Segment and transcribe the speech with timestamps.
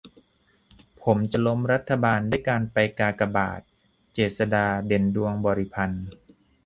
[1.01, 3.61] "ผมจะล้มรัฐบาลด้วยการไปกากบาท"-
[4.13, 6.05] เจษฎา เด่นดวงบริพันธ์